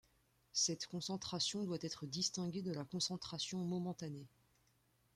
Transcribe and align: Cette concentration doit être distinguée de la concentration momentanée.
Cette 0.53 0.87
concentration 0.87 1.63
doit 1.63 1.77
être 1.81 2.07
distinguée 2.07 2.63
de 2.63 2.71
la 2.73 2.83
concentration 2.85 3.59
momentanée. 3.59 4.25